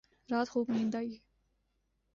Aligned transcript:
رات 0.29 0.49
خوب 0.49 0.71
نیند 0.71 0.95
آئی 0.95 1.21